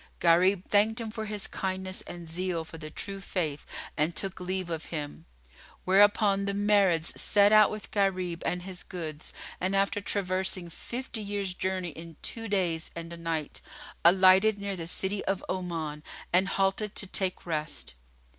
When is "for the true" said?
2.63-3.19